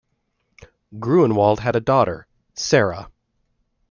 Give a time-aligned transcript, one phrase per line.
[0.97, 3.11] Gruenwald had a daughter, Sara.